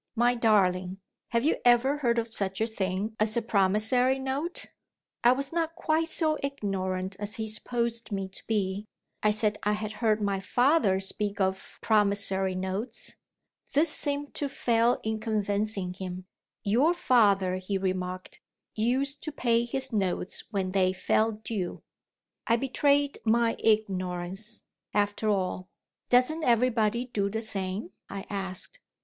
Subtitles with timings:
[0.15, 0.97] My darling,
[1.27, 4.65] have you ever heard of such a thing as a promissory note?"
[5.23, 8.87] I was not quite so ignorant as he supposed me to be;
[9.21, 13.13] I said I had heard my father speak of promissory notes.
[13.73, 16.25] This seemed to fail in convincing him.
[16.63, 18.39] "Your father," he remarked,
[18.73, 21.83] "used to pay his notes when they fell due."
[22.47, 24.63] I betrayed my ignorance,
[24.95, 25.69] after all.
[26.09, 28.79] "Doesn't everybody do the same?" I asked.